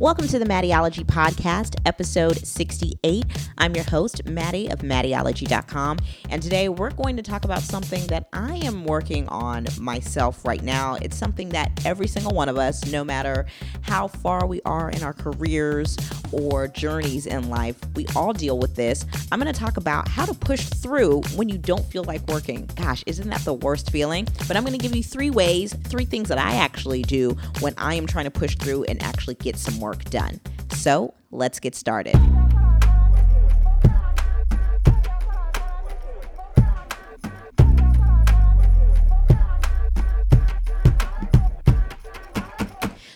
Welcome 0.00 0.28
to 0.28 0.38
the 0.38 0.46
Mattyology 0.46 1.04
Podcast, 1.04 1.78
episode 1.84 2.46
68. 2.46 3.22
I'm 3.58 3.74
your 3.74 3.84
host, 3.84 4.24
Maddie 4.24 4.70
of 4.70 4.78
mattyology.com, 4.78 5.98
and 6.30 6.42
today 6.42 6.70
we're 6.70 6.92
going 6.92 7.18
to 7.18 7.22
talk 7.22 7.44
about 7.44 7.60
something 7.60 8.06
that 8.06 8.26
I 8.32 8.56
am 8.64 8.86
working 8.86 9.28
on 9.28 9.66
myself 9.78 10.42
right 10.46 10.62
now. 10.62 10.94
It's 11.02 11.18
something 11.18 11.50
that 11.50 11.84
every 11.84 12.06
single 12.06 12.32
one 12.32 12.48
of 12.48 12.56
us, 12.56 12.90
no 12.90 13.04
matter 13.04 13.44
how 13.82 14.08
far 14.08 14.46
we 14.46 14.62
are 14.64 14.88
in 14.88 15.02
our 15.02 15.12
careers 15.12 15.98
or 16.32 16.68
journeys 16.68 17.26
in 17.26 17.48
life, 17.48 17.76
we 17.94 18.06
all 18.16 18.32
deal 18.32 18.58
with 18.58 18.76
this. 18.76 19.06
I'm 19.30 19.40
going 19.40 19.52
to 19.52 19.58
talk 19.58 19.76
about 19.76 20.08
how 20.08 20.24
to 20.24 20.34
push 20.34 20.64
through 20.64 21.22
when 21.36 21.48
you 21.48 21.58
don't 21.58 21.84
feel 21.86 22.04
like 22.04 22.26
working. 22.28 22.68
Gosh, 22.76 23.02
isn't 23.06 23.28
that 23.30 23.40
the 23.40 23.54
worst 23.54 23.90
feeling? 23.90 24.26
But 24.46 24.56
I'm 24.56 24.64
going 24.64 24.78
to 24.78 24.82
give 24.82 24.94
you 24.94 25.02
three 25.02 25.30
ways, 25.30 25.74
three 25.84 26.04
things 26.04 26.28
that 26.28 26.38
I 26.38 26.56
actually 26.56 27.02
do 27.02 27.36
when 27.60 27.74
I 27.76 27.94
am 27.94 28.06
trying 28.06 28.24
to 28.24 28.30
push 28.30 28.56
through 28.56 28.84
and 28.84 29.02
actually 29.02 29.34
get 29.34 29.56
some 29.56 29.80
work 29.80 30.04
done. 30.04 30.40
So 30.72 31.14
let's 31.30 31.60
get 31.60 31.74
started. 31.74 32.16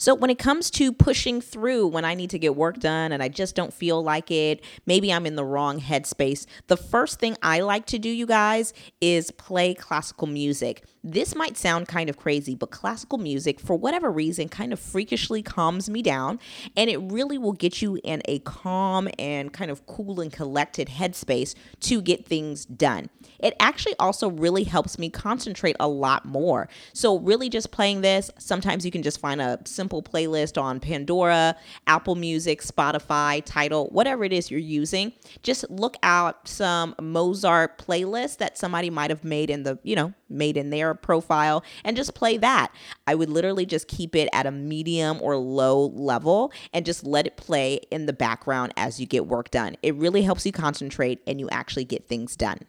So, 0.00 0.14
when 0.14 0.30
it 0.30 0.38
comes 0.38 0.70
to 0.70 0.94
pushing 0.94 1.42
through 1.42 1.88
when 1.88 2.06
I 2.06 2.14
need 2.14 2.30
to 2.30 2.38
get 2.38 2.56
work 2.56 2.78
done 2.78 3.12
and 3.12 3.22
I 3.22 3.28
just 3.28 3.54
don't 3.54 3.70
feel 3.70 4.02
like 4.02 4.30
it, 4.30 4.64
maybe 4.86 5.12
I'm 5.12 5.26
in 5.26 5.36
the 5.36 5.44
wrong 5.44 5.78
headspace, 5.78 6.46
the 6.68 6.78
first 6.78 7.20
thing 7.20 7.36
I 7.42 7.60
like 7.60 7.84
to 7.86 7.98
do, 7.98 8.08
you 8.08 8.24
guys, 8.24 8.72
is 9.02 9.30
play 9.30 9.74
classical 9.74 10.26
music. 10.26 10.86
This 11.02 11.34
might 11.34 11.56
sound 11.56 11.88
kind 11.88 12.10
of 12.10 12.18
crazy, 12.18 12.54
but 12.54 12.70
classical 12.70 13.16
music, 13.16 13.58
for 13.58 13.74
whatever 13.74 14.10
reason, 14.10 14.50
kind 14.50 14.70
of 14.70 14.78
freakishly 14.78 15.42
calms 15.42 15.88
me 15.88 16.02
down 16.02 16.38
and 16.76 16.90
it 16.90 16.98
really 16.98 17.38
will 17.38 17.54
get 17.54 17.80
you 17.80 17.98
in 18.04 18.20
a 18.26 18.40
calm 18.40 19.08
and 19.18 19.50
kind 19.50 19.70
of 19.70 19.86
cool 19.86 20.20
and 20.20 20.30
collected 20.30 20.88
headspace 20.88 21.54
to 21.80 22.02
get 22.02 22.26
things 22.26 22.66
done. 22.66 23.08
It 23.38 23.54
actually 23.58 23.94
also 23.98 24.28
really 24.28 24.64
helps 24.64 24.98
me 24.98 25.08
concentrate 25.08 25.76
a 25.80 25.88
lot 25.88 26.26
more. 26.26 26.68
So, 26.92 27.18
really, 27.18 27.48
just 27.48 27.70
playing 27.70 28.02
this, 28.02 28.30
sometimes 28.38 28.84
you 28.84 28.90
can 28.90 29.02
just 29.02 29.20
find 29.20 29.40
a 29.40 29.58
simple 29.64 30.02
playlist 30.02 30.60
on 30.60 30.80
Pandora, 30.80 31.56
Apple 31.86 32.14
Music, 32.14 32.60
Spotify, 32.60 33.42
Tidal, 33.44 33.88
whatever 33.88 34.24
it 34.24 34.34
is 34.34 34.50
you're 34.50 34.60
using. 34.60 35.12
Just 35.42 35.68
look 35.70 35.96
out 36.02 36.46
some 36.46 36.94
Mozart 37.00 37.78
playlist 37.78 38.38
that 38.38 38.58
somebody 38.58 38.90
might 38.90 39.08
have 39.08 39.24
made 39.24 39.48
in 39.48 39.62
the, 39.62 39.78
you 39.82 39.96
know, 39.96 40.12
made 40.28 40.56
in 40.56 40.70
profile 40.94 41.64
and 41.84 41.96
just 41.96 42.14
play 42.14 42.36
that. 42.38 42.72
I 43.06 43.14
would 43.14 43.30
literally 43.30 43.66
just 43.66 43.88
keep 43.88 44.14
it 44.16 44.28
at 44.32 44.46
a 44.46 44.50
medium 44.50 45.18
or 45.20 45.36
low 45.36 45.86
level 45.86 46.52
and 46.72 46.86
just 46.86 47.04
let 47.04 47.26
it 47.26 47.36
play 47.36 47.80
in 47.90 48.06
the 48.06 48.12
background 48.12 48.72
as 48.76 49.00
you 49.00 49.06
get 49.06 49.26
work 49.26 49.50
done. 49.50 49.76
It 49.82 49.94
really 49.94 50.22
helps 50.22 50.46
you 50.46 50.52
concentrate 50.52 51.20
and 51.26 51.40
you 51.40 51.48
actually 51.50 51.84
get 51.84 52.08
things 52.08 52.36
done. 52.36 52.60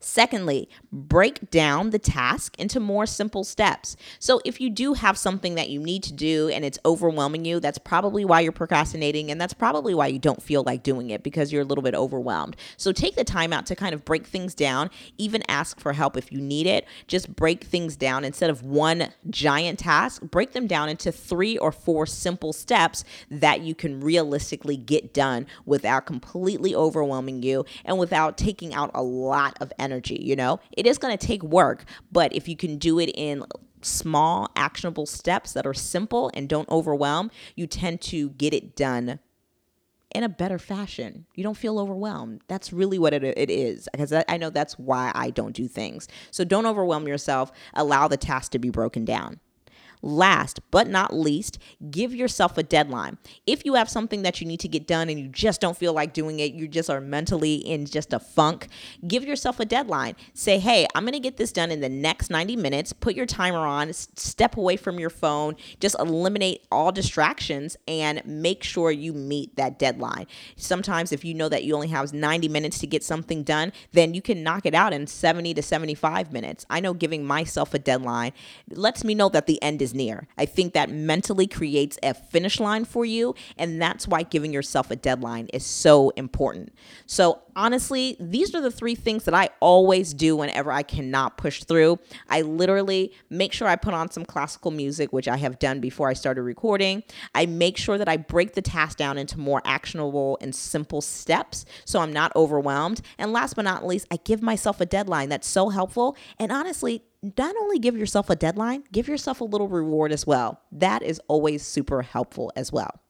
Secondly, 0.00 0.68
break 0.92 1.50
down 1.50 1.90
the 1.90 1.98
task 1.98 2.54
into 2.56 2.78
more 2.78 3.04
simple 3.04 3.42
steps. 3.42 3.96
So, 4.20 4.40
if 4.44 4.60
you 4.60 4.70
do 4.70 4.94
have 4.94 5.18
something 5.18 5.56
that 5.56 5.70
you 5.70 5.80
need 5.80 6.04
to 6.04 6.12
do 6.12 6.48
and 6.48 6.64
it's 6.64 6.78
overwhelming 6.86 7.44
you, 7.44 7.58
that's 7.58 7.78
probably 7.78 8.24
why 8.24 8.40
you're 8.40 8.52
procrastinating 8.52 9.28
and 9.28 9.40
that's 9.40 9.54
probably 9.54 9.94
why 9.94 10.06
you 10.06 10.20
don't 10.20 10.40
feel 10.40 10.62
like 10.62 10.84
doing 10.84 11.10
it 11.10 11.24
because 11.24 11.52
you're 11.52 11.62
a 11.62 11.64
little 11.64 11.82
bit 11.82 11.96
overwhelmed. 11.96 12.54
So, 12.76 12.92
take 12.92 13.16
the 13.16 13.24
time 13.24 13.52
out 13.52 13.66
to 13.66 13.74
kind 13.74 13.92
of 13.92 14.04
break 14.04 14.24
things 14.24 14.54
down, 14.54 14.90
even 15.16 15.42
ask 15.48 15.80
for 15.80 15.92
help 15.92 16.16
if 16.16 16.30
you 16.30 16.40
need 16.40 16.68
it. 16.68 16.86
Just 17.08 17.34
break 17.34 17.64
things 17.64 17.96
down 17.96 18.24
instead 18.24 18.50
of 18.50 18.62
one 18.62 19.08
giant 19.30 19.80
task, 19.80 20.22
break 20.22 20.52
them 20.52 20.68
down 20.68 20.88
into 20.88 21.10
three 21.10 21.58
or 21.58 21.72
four 21.72 22.06
simple 22.06 22.52
steps 22.52 23.02
that 23.32 23.62
you 23.62 23.74
can 23.74 23.98
realistically 23.98 24.76
get 24.76 25.12
done 25.12 25.44
without 25.66 26.06
completely 26.06 26.72
overwhelming 26.72 27.42
you 27.42 27.64
and 27.84 27.98
without 27.98 28.38
taking 28.38 28.72
out 28.72 28.92
a 28.94 29.02
lot 29.02 29.56
of 29.60 29.72
energy 29.76 29.87
energy, 29.88 30.20
you 30.22 30.36
know? 30.36 30.60
It 30.76 30.86
is 30.86 30.98
going 30.98 31.16
to 31.16 31.26
take 31.26 31.42
work, 31.42 31.84
but 32.12 32.32
if 32.32 32.48
you 32.48 32.56
can 32.56 32.78
do 32.78 32.98
it 32.98 33.10
in 33.14 33.44
small, 33.82 34.50
actionable 34.56 35.06
steps 35.06 35.52
that 35.52 35.66
are 35.66 35.74
simple 35.74 36.30
and 36.34 36.48
don't 36.48 36.68
overwhelm, 36.68 37.30
you 37.54 37.66
tend 37.66 38.00
to 38.02 38.30
get 38.30 38.52
it 38.52 38.76
done 38.76 39.20
in 40.14 40.24
a 40.24 40.28
better 40.28 40.58
fashion. 40.58 41.26
You 41.34 41.44
don't 41.44 41.56
feel 41.56 41.78
overwhelmed. 41.78 42.42
That's 42.48 42.72
really 42.72 42.98
what 42.98 43.12
it, 43.12 43.22
it 43.22 43.50
is. 43.50 43.88
Because 43.92 44.12
I 44.12 44.36
know 44.36 44.50
that's 44.50 44.78
why 44.78 45.12
I 45.14 45.30
don't 45.30 45.54
do 45.54 45.68
things. 45.68 46.08
So 46.30 46.44
don't 46.44 46.66
overwhelm 46.66 47.06
yourself. 47.06 47.52
Allow 47.74 48.08
the 48.08 48.16
task 48.16 48.52
to 48.52 48.58
be 48.58 48.70
broken 48.70 49.04
down. 49.04 49.40
Last 50.02 50.60
but 50.70 50.88
not 50.88 51.14
least, 51.14 51.58
give 51.90 52.14
yourself 52.14 52.56
a 52.58 52.62
deadline. 52.62 53.18
If 53.46 53.64
you 53.64 53.74
have 53.74 53.88
something 53.88 54.22
that 54.22 54.40
you 54.40 54.46
need 54.46 54.60
to 54.60 54.68
get 54.68 54.86
done 54.86 55.08
and 55.08 55.18
you 55.18 55.28
just 55.28 55.60
don't 55.60 55.76
feel 55.76 55.92
like 55.92 56.12
doing 56.12 56.40
it, 56.40 56.52
you 56.52 56.68
just 56.68 56.90
are 56.90 57.00
mentally 57.00 57.56
in 57.56 57.86
just 57.86 58.12
a 58.12 58.18
funk, 58.18 58.68
give 59.06 59.24
yourself 59.24 59.60
a 59.60 59.64
deadline. 59.64 60.16
Say, 60.34 60.58
hey, 60.58 60.86
I'm 60.94 61.04
going 61.04 61.12
to 61.12 61.20
get 61.20 61.36
this 61.36 61.52
done 61.52 61.70
in 61.70 61.80
the 61.80 61.88
next 61.88 62.30
90 62.30 62.56
minutes. 62.56 62.92
Put 62.92 63.14
your 63.14 63.26
timer 63.26 63.66
on, 63.66 63.92
step 63.92 64.56
away 64.56 64.76
from 64.76 64.98
your 64.98 65.10
phone, 65.10 65.56
just 65.80 65.96
eliminate 65.98 66.66
all 66.70 66.92
distractions 66.92 67.76
and 67.86 68.22
make 68.24 68.62
sure 68.62 68.90
you 68.90 69.12
meet 69.12 69.56
that 69.56 69.78
deadline. 69.78 70.26
Sometimes, 70.56 71.12
if 71.12 71.24
you 71.24 71.34
know 71.34 71.48
that 71.48 71.64
you 71.64 71.74
only 71.74 71.88
have 71.88 72.12
90 72.12 72.48
minutes 72.48 72.78
to 72.78 72.86
get 72.86 73.02
something 73.02 73.42
done, 73.42 73.72
then 73.92 74.14
you 74.14 74.22
can 74.22 74.42
knock 74.42 74.66
it 74.66 74.74
out 74.74 74.92
in 74.92 75.06
70 75.06 75.54
to 75.54 75.62
75 75.62 76.32
minutes. 76.32 76.64
I 76.70 76.80
know 76.80 76.94
giving 76.94 77.24
myself 77.24 77.74
a 77.74 77.78
deadline 77.78 78.32
lets 78.70 79.04
me 79.04 79.14
know 79.14 79.28
that 79.30 79.46
the 79.46 79.62
end 79.62 79.82
is 79.82 79.87
is 79.88 79.94
near. 79.94 80.26
I 80.36 80.44
think 80.44 80.74
that 80.74 80.90
mentally 80.90 81.46
creates 81.46 81.98
a 82.02 82.14
finish 82.14 82.60
line 82.60 82.84
for 82.84 83.04
you, 83.04 83.34
and 83.56 83.80
that's 83.80 84.06
why 84.06 84.22
giving 84.22 84.52
yourself 84.52 84.90
a 84.90 84.96
deadline 84.96 85.48
is 85.52 85.64
so 85.64 86.10
important. 86.10 86.72
So, 87.06 87.40
honestly, 87.58 88.16
these 88.20 88.54
are 88.54 88.60
the 88.60 88.70
three 88.70 88.94
things 88.94 89.24
that 89.24 89.34
I 89.34 89.50
always 89.58 90.14
do 90.14 90.36
whenever 90.36 90.70
I 90.70 90.84
cannot 90.84 91.36
push 91.36 91.64
through. 91.64 91.98
I 92.28 92.42
literally 92.42 93.12
make 93.30 93.52
sure 93.52 93.66
I 93.66 93.74
put 93.74 93.94
on 93.94 94.10
some 94.12 94.24
classical 94.24 94.70
music, 94.70 95.12
which 95.12 95.26
I 95.26 95.36
have 95.36 95.58
done 95.58 95.80
before 95.80 96.08
I 96.08 96.12
started 96.12 96.42
recording. 96.42 97.02
I 97.34 97.46
make 97.46 97.76
sure 97.76 97.98
that 97.98 98.08
I 98.08 98.16
break 98.16 98.54
the 98.54 98.62
task 98.62 98.96
down 98.96 99.18
into 99.18 99.40
more 99.40 99.60
actionable 99.64 100.38
and 100.40 100.54
simple 100.54 101.00
steps 101.00 101.64
so 101.84 101.98
I'm 101.98 102.12
not 102.12 102.34
overwhelmed. 102.36 103.00
And 103.18 103.32
last 103.32 103.56
but 103.56 103.62
not 103.62 103.84
least, 103.84 104.06
I 104.10 104.18
give 104.24 104.40
myself 104.40 104.80
a 104.80 104.86
deadline 104.86 105.28
that's 105.28 105.48
so 105.48 105.68
helpful. 105.68 106.16
And 106.38 106.52
honestly, 106.52 107.02
not 107.36 107.56
only 107.56 107.80
give 107.80 107.96
yourself 107.96 108.30
a 108.30 108.36
deadline, 108.36 108.84
give 108.92 109.08
yourself 109.08 109.40
a 109.40 109.44
little 109.44 109.68
reward 109.68 110.12
as 110.12 110.24
well. 110.24 110.60
That 110.70 111.02
is 111.02 111.20
always 111.26 111.64
super 111.64 112.02
helpful 112.02 112.52
as 112.54 112.72
well. 112.72 113.00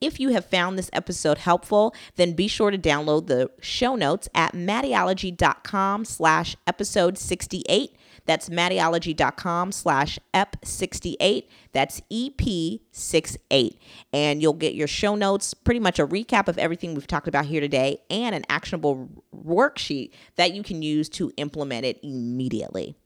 If 0.00 0.20
you 0.20 0.30
have 0.30 0.44
found 0.44 0.78
this 0.78 0.90
episode 0.92 1.38
helpful, 1.38 1.94
then 2.16 2.32
be 2.32 2.48
sure 2.48 2.70
to 2.70 2.78
download 2.78 3.28
the 3.28 3.50
show 3.60 3.96
notes 3.96 4.28
at 4.34 4.52
mattyology.com 4.52 6.04
slash 6.04 6.56
episode 6.66 7.16
68. 7.16 7.96
That's 8.26 8.48
mattyology.com 8.48 9.72
slash 9.72 10.18
ep68. 10.34 11.44
That's 11.72 12.00
EP68. 12.12 13.78
And 14.12 14.42
you'll 14.42 14.52
get 14.52 14.74
your 14.74 14.88
show 14.88 15.14
notes, 15.14 15.54
pretty 15.54 15.80
much 15.80 15.98
a 15.98 16.06
recap 16.06 16.48
of 16.48 16.58
everything 16.58 16.94
we've 16.94 17.06
talked 17.06 17.28
about 17.28 17.46
here 17.46 17.60
today, 17.60 17.98
and 18.10 18.34
an 18.34 18.44
actionable 18.48 19.08
worksheet 19.34 20.10
that 20.34 20.52
you 20.52 20.62
can 20.62 20.82
use 20.82 21.08
to 21.10 21.32
implement 21.36 21.86
it 21.86 22.00
immediately. 22.02 22.96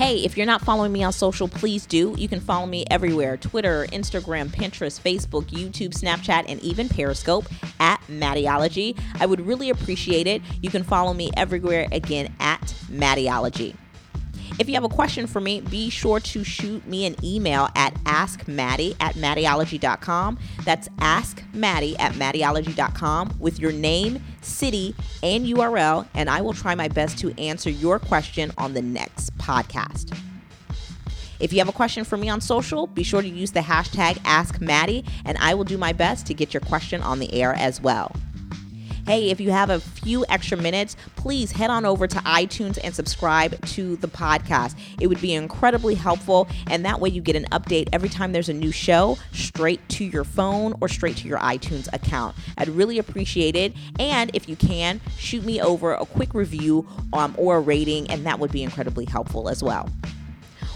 Hey, 0.00 0.24
if 0.24 0.34
you're 0.34 0.46
not 0.46 0.62
following 0.62 0.92
me 0.92 1.02
on 1.02 1.12
social, 1.12 1.46
please 1.46 1.84
do. 1.84 2.14
You 2.16 2.26
can 2.26 2.40
follow 2.40 2.64
me 2.64 2.86
everywhere 2.90 3.36
Twitter, 3.36 3.84
Instagram, 3.92 4.48
Pinterest, 4.48 4.98
Facebook, 4.98 5.50
YouTube, 5.50 5.90
Snapchat, 5.90 6.46
and 6.48 6.58
even 6.60 6.88
Periscope 6.88 7.44
at 7.78 8.00
Mattyology. 8.08 8.98
I 9.20 9.26
would 9.26 9.46
really 9.46 9.68
appreciate 9.68 10.26
it. 10.26 10.40
You 10.62 10.70
can 10.70 10.84
follow 10.84 11.12
me 11.12 11.30
everywhere 11.36 11.86
again 11.92 12.34
at 12.40 12.62
Mattyology. 12.88 13.76
If 14.60 14.68
you 14.68 14.74
have 14.74 14.84
a 14.84 14.90
question 14.90 15.26
for 15.26 15.40
me, 15.40 15.62
be 15.62 15.88
sure 15.88 16.20
to 16.20 16.44
shoot 16.44 16.86
me 16.86 17.06
an 17.06 17.16
email 17.24 17.68
at 17.74 17.94
askmaddie 18.04 18.94
at 19.00 19.14
mattyology.com. 19.14 20.38
That's 20.64 20.88
askmaddie 20.98 21.98
at 21.98 22.12
mattyology.com 22.12 23.36
with 23.38 23.58
your 23.58 23.72
name, 23.72 24.22
city, 24.42 24.94
and 25.22 25.46
URL, 25.46 26.06
and 26.14 26.28
I 26.28 26.42
will 26.42 26.52
try 26.52 26.74
my 26.74 26.88
best 26.88 27.18
to 27.20 27.38
answer 27.40 27.70
your 27.70 27.98
question 27.98 28.52
on 28.58 28.74
the 28.74 28.82
next 28.82 29.36
podcast. 29.50 30.16
If 31.40 31.52
you 31.52 31.58
have 31.58 31.68
a 31.68 31.72
question 31.72 32.04
for 32.04 32.16
me 32.16 32.28
on 32.28 32.40
social, 32.40 32.86
be 32.86 33.02
sure 33.02 33.22
to 33.22 33.28
use 33.28 33.52
the 33.52 33.60
hashtag 33.60 34.16
AskMaddie, 34.18 35.08
and 35.24 35.38
I 35.38 35.54
will 35.54 35.64
do 35.64 35.78
my 35.78 35.92
best 35.92 36.26
to 36.26 36.34
get 36.34 36.52
your 36.52 36.60
question 36.60 37.02
on 37.02 37.18
the 37.18 37.32
air 37.32 37.54
as 37.54 37.80
well. 37.80 38.14
Hey, 39.10 39.30
if 39.30 39.40
you 39.40 39.50
have 39.50 39.70
a 39.70 39.80
few 39.80 40.24
extra 40.28 40.56
minutes, 40.56 40.94
please 41.16 41.50
head 41.50 41.68
on 41.68 41.84
over 41.84 42.06
to 42.06 42.18
iTunes 42.18 42.78
and 42.84 42.94
subscribe 42.94 43.60
to 43.70 43.96
the 43.96 44.06
podcast. 44.06 44.78
It 45.00 45.08
would 45.08 45.20
be 45.20 45.34
incredibly 45.34 45.96
helpful, 45.96 46.46
and 46.68 46.84
that 46.84 47.00
way 47.00 47.08
you 47.08 47.20
get 47.20 47.34
an 47.34 47.46
update 47.46 47.88
every 47.92 48.08
time 48.08 48.30
there's 48.30 48.48
a 48.48 48.54
new 48.54 48.70
show 48.70 49.18
straight 49.32 49.80
to 49.88 50.04
your 50.04 50.22
phone 50.22 50.76
or 50.80 50.86
straight 50.86 51.16
to 51.16 51.26
your 51.26 51.40
iTunes 51.40 51.92
account. 51.92 52.36
I'd 52.56 52.68
really 52.68 53.00
appreciate 53.00 53.56
it. 53.56 53.72
And 53.98 54.30
if 54.32 54.48
you 54.48 54.54
can, 54.54 55.00
shoot 55.18 55.44
me 55.44 55.60
over 55.60 55.92
a 55.92 56.06
quick 56.06 56.32
review 56.32 56.86
um, 57.12 57.34
or 57.36 57.56
a 57.56 57.60
rating, 57.60 58.08
and 58.12 58.24
that 58.26 58.38
would 58.38 58.52
be 58.52 58.62
incredibly 58.62 59.06
helpful 59.06 59.48
as 59.48 59.60
well. 59.60 59.88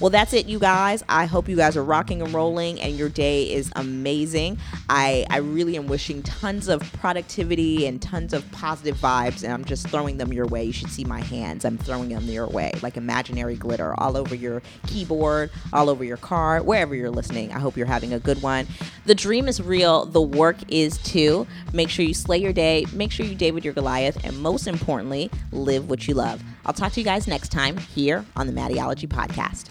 Well, 0.00 0.10
that's 0.10 0.32
it, 0.32 0.46
you 0.46 0.60
guys. 0.60 1.02
I 1.08 1.26
hope 1.26 1.48
you 1.48 1.56
guys 1.56 1.76
are 1.76 1.82
rocking 1.82 2.22
and 2.22 2.32
rolling 2.32 2.80
and 2.80 2.96
your 2.96 3.08
day 3.08 3.52
is 3.52 3.72
amazing. 3.74 4.58
I, 4.88 5.26
I 5.28 5.38
really 5.38 5.76
am 5.76 5.88
wishing 5.88 6.22
tons 6.22 6.68
of 6.68 6.80
productivity 6.92 7.84
and 7.84 8.00
tons 8.00 8.32
of 8.32 8.48
positive 8.52 8.96
vibes, 8.98 9.42
and 9.42 9.52
I'm 9.52 9.64
just 9.64 9.88
throwing 9.88 10.18
them 10.18 10.32
your 10.32 10.46
way. 10.46 10.62
You 10.62 10.72
should 10.72 10.90
see 10.90 11.04
my 11.04 11.20
hands. 11.20 11.64
I'm 11.64 11.76
throwing 11.78 12.10
them 12.10 12.24
your 12.26 12.46
way 12.46 12.72
like 12.80 12.96
imaginary 12.96 13.56
glitter 13.56 13.98
all 13.98 14.16
over 14.16 14.36
your 14.36 14.62
keyboard, 14.86 15.50
all 15.72 15.90
over 15.90 16.04
your 16.04 16.16
car, 16.16 16.62
wherever 16.62 16.94
you're 16.94 17.10
listening. 17.10 17.52
I 17.52 17.58
hope 17.58 17.76
you're 17.76 17.86
having 17.86 18.12
a 18.12 18.20
good 18.20 18.40
one. 18.40 18.68
The 19.06 19.16
dream 19.16 19.48
is 19.48 19.60
real, 19.60 20.04
the 20.04 20.22
work 20.22 20.58
is 20.68 20.98
too. 20.98 21.46
Make 21.72 21.90
sure 21.90 22.04
you 22.04 22.14
slay 22.14 22.38
your 22.38 22.52
day, 22.52 22.86
make 22.92 23.10
sure 23.10 23.26
you 23.26 23.34
David 23.34 23.64
your 23.64 23.74
Goliath, 23.74 24.24
and 24.24 24.38
most 24.38 24.68
importantly, 24.68 25.28
live 25.50 25.90
what 25.90 26.06
you 26.06 26.14
love. 26.14 26.40
I'll 26.66 26.72
talk 26.72 26.92
to 26.92 27.00
you 27.00 27.04
guys 27.04 27.26
next 27.26 27.50
time 27.50 27.76
here 27.76 28.24
on 28.36 28.46
the 28.46 28.52
Mattyology 28.52 29.08
Podcast. 29.08 29.66